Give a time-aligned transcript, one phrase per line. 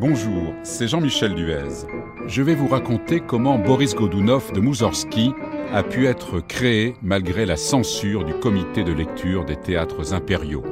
[0.00, 1.84] Bonjour, c'est Jean-Michel Duez.
[2.28, 5.32] Je vais vous raconter comment Boris Godunov de Moussorski
[5.72, 10.62] a pu être créé malgré la censure du comité de lecture des théâtres impériaux.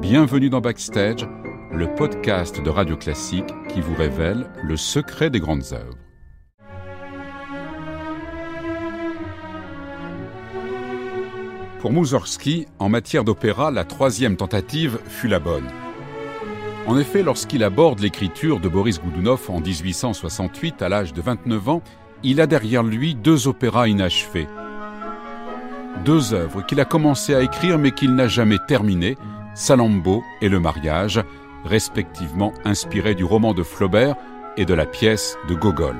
[0.00, 1.26] Bienvenue dans Backstage,
[1.72, 5.98] le podcast de Radio Classique qui vous révèle le secret des grandes œuvres.
[11.80, 15.66] Pour Moussorski, en matière d'opéra, la troisième tentative fut la bonne.
[16.90, 21.82] En effet, lorsqu'il aborde l'écriture de Boris Goudounov en 1868, à l'âge de 29 ans,
[22.24, 24.48] il a derrière lui deux opéras inachevés.
[26.04, 29.16] Deux œuvres qu'il a commencé à écrire mais qu'il n'a jamais terminées,
[29.54, 31.22] Salambo et Le mariage,
[31.64, 34.16] respectivement inspirés du roman de Flaubert
[34.56, 35.94] et de la pièce de Gogol.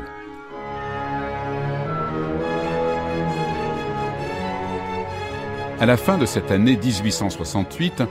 [5.79, 8.03] À la fin de cette année 1868,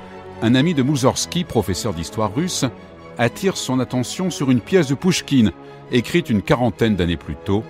[0.41, 2.65] un ami de Moussorski, professeur d'histoire russe,
[3.17, 5.51] attire son attention sur une pièce de Pouchkine,
[5.91, 7.63] écrite une quarantaine d'années plus tôt,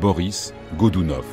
[0.00, 1.24] Boris Godunov.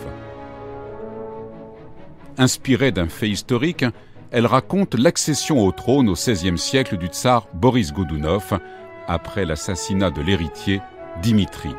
[2.37, 3.85] Inspirée d'un fait historique,
[4.31, 8.59] elle raconte l'accession au trône au XVIe siècle du tsar Boris Godunov
[9.07, 10.81] après l'assassinat de l'héritier
[11.21, 11.69] Dimitri.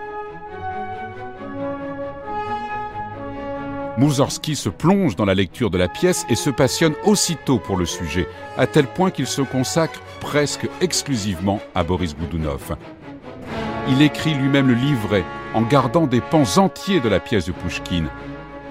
[3.98, 7.84] Moussorski se plonge dans la lecture de la pièce et se passionne aussitôt pour le
[7.84, 12.76] sujet, à tel point qu'il se consacre presque exclusivement à Boris Goudounov.
[13.88, 18.08] Il écrit lui-même le livret en gardant des pans entiers de la pièce de Pouchkine.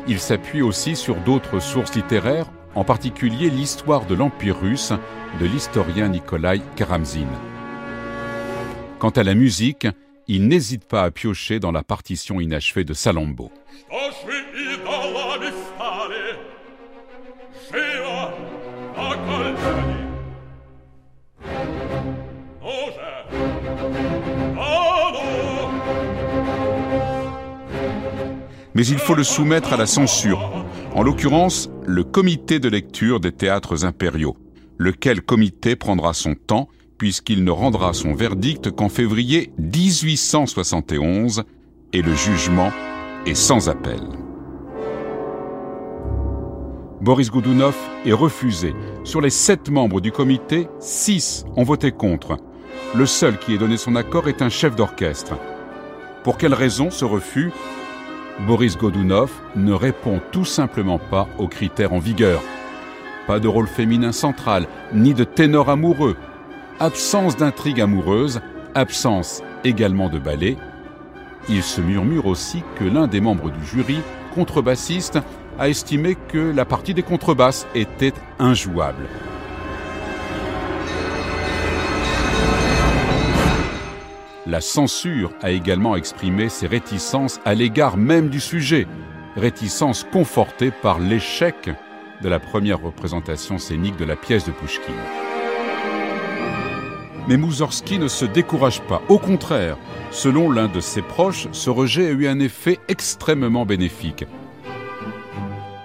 [0.07, 4.93] Il s'appuie aussi sur d'autres sources littéraires, en particulier l'histoire de l'Empire russe
[5.41, 7.27] de l'historien Nikolai Karamzin.
[8.99, 9.87] Quant à la musique,
[10.29, 13.51] il n'hésite pas à piocher dans la partition inachevée de Salambo.
[28.77, 30.51] Mais il faut le soumettre à la censure,
[30.93, 34.37] en l'occurrence le comité de lecture des théâtres impériaux,
[34.77, 36.67] lequel comité prendra son temps
[36.99, 41.43] puisqu'il ne rendra son verdict qu'en février 1871
[41.93, 42.71] et le jugement
[43.25, 44.26] est sans appel.
[47.07, 48.75] Boris Goudounov est refusé.
[49.05, 52.35] Sur les sept membres du comité, six ont voté contre.
[52.95, 55.35] Le seul qui ait donné son accord est un chef d'orchestre.
[56.25, 57.53] Pour quelle raison ce refus?
[58.45, 62.41] Boris Godunov ne répond tout simplement pas aux critères en vigueur.
[63.25, 66.17] Pas de rôle féminin central, ni de ténor amoureux.
[66.81, 68.41] Absence d'intrigue amoureuse,
[68.75, 70.57] absence également de ballet.
[71.47, 73.99] Il se murmure aussi que l'un des membres du jury,
[74.35, 75.19] contrebassiste,
[75.59, 79.07] a estimé que la partie des contrebasses était injouable.
[84.45, 88.87] La censure a également exprimé ses réticences à l'égard même du sujet,
[89.35, 91.69] réticences confortées par l'échec
[92.21, 94.93] de la première représentation scénique de la pièce de Pouchkine.
[97.27, 99.01] Mais Moussorski ne se décourage pas.
[99.09, 99.77] Au contraire,
[100.11, 104.25] selon l'un de ses proches, ce rejet a eu un effet extrêmement bénéfique.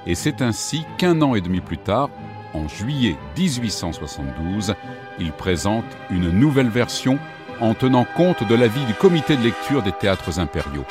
[0.06, 2.10] Et c'est ainsi qu'un an et demi plus tard,
[2.54, 4.74] en juillet 1872,
[5.18, 7.18] il présente une nouvelle version
[7.60, 10.84] en tenant compte de l'avis du comité de lecture des théâtres impériaux.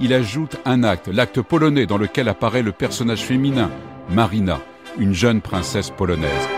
[0.00, 3.70] Il ajoute un acte, l'acte polonais dans lequel apparaît le personnage féminin,
[4.10, 4.58] Marina,
[4.98, 6.48] une jeune princesse polonaise.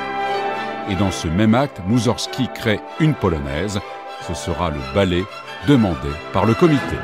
[0.91, 3.81] Et dans ce même acte, Moussorski crée une polonaise.
[4.27, 5.25] Ce sera le ballet
[5.66, 6.97] demandé par le comité.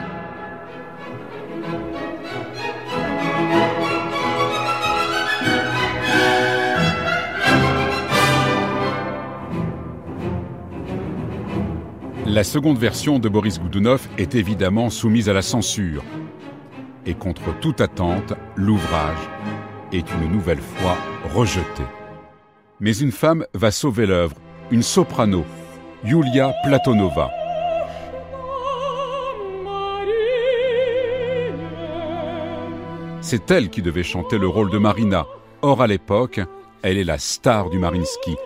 [12.32, 16.04] La seconde version de Boris Goudounov est évidemment soumise à la censure.
[17.04, 19.18] Et contre toute attente, l'ouvrage
[19.90, 20.96] est une nouvelle fois
[21.34, 21.82] rejeté.
[22.78, 24.36] Mais une femme va sauver l'œuvre,
[24.70, 25.44] une soprano,
[26.04, 27.32] Yulia Platonova.
[33.22, 35.26] C'est elle qui devait chanter le rôle de Marina.
[35.62, 36.40] Or, à l'époque,
[36.82, 38.36] elle est la star du Marinsky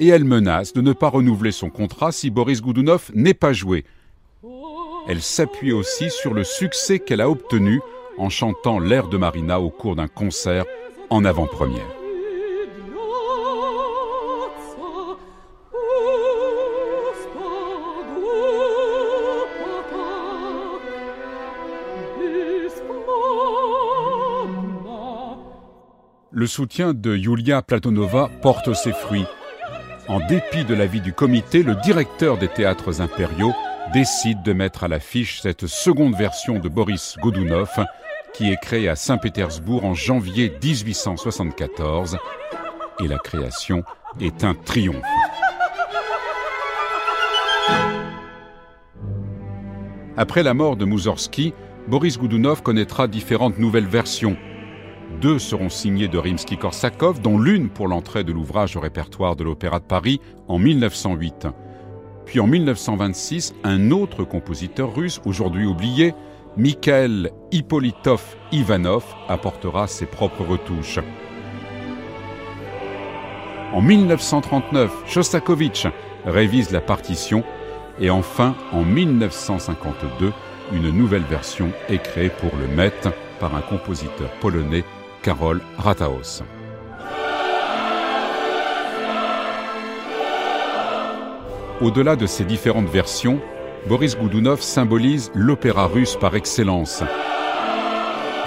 [0.00, 3.84] et elle menace de ne pas renouveler son contrat si Boris Goudounov n'est pas joué.
[5.08, 7.80] Elle s'appuie aussi sur le succès qu'elle a obtenu
[8.16, 10.64] en chantant l'air de Marina au cours d'un concert
[11.10, 11.86] en avant-première.
[26.36, 29.24] Le soutien de Yulia Platonova porte ses fruits.
[30.08, 33.54] En dépit de l'avis du comité, le directeur des théâtres impériaux
[33.92, 37.84] décide de mettre à l'affiche cette seconde version de Boris Godunov
[38.34, 42.18] qui est créée à Saint-Pétersbourg en janvier 1874
[43.02, 43.84] et la création
[44.20, 45.02] est un triomphe.
[50.16, 51.54] Après la mort de Moussorski,
[51.88, 54.36] Boris Goudounov connaîtra différentes nouvelles versions.
[55.20, 59.78] Deux seront signées de Rimsky-Korsakov, dont l'une pour l'entrée de l'ouvrage au répertoire de l'Opéra
[59.78, 61.46] de Paris en 1908.
[62.26, 66.14] Puis en 1926, un autre compositeur russe, aujourd'hui oublié,
[66.56, 68.22] Mikhail Hippolytov
[68.52, 71.00] Ivanov, apportera ses propres retouches.
[73.72, 75.86] En 1939, Shostakovich
[76.24, 77.42] révise la partition
[78.00, 80.32] et enfin, en 1952,
[80.72, 82.92] une nouvelle version est créée pour le Met
[83.40, 84.84] par un compositeur polonais,
[85.24, 86.42] Karol Rataos.
[91.80, 93.40] Au-delà de ces différentes versions,
[93.88, 97.02] Boris Goudounov symbolise l'opéra russe par excellence.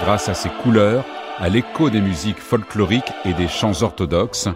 [0.02, 1.04] Grâce à ses couleurs,
[1.38, 4.48] à l'écho des musiques folkloriques et des chants orthodoxes,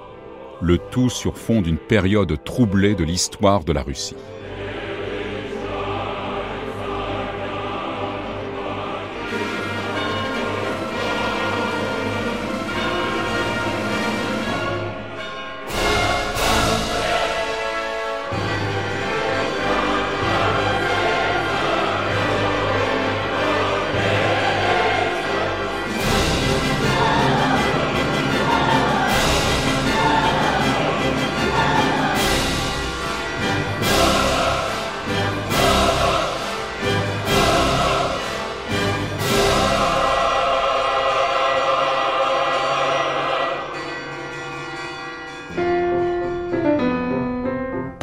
[0.60, 4.14] le tout sur fond d'une période troublée de l'histoire de la Russie.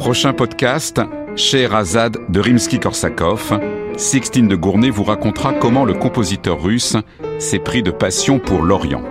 [0.10, 1.00] Prochain podcast,
[1.36, 3.60] Scheherazade de Rimsky-Korsakov.
[3.96, 6.98] Sixtine de Gournay vous racontera comment le compositeur russe
[7.38, 9.04] s'est pris de passion pour l'Orient.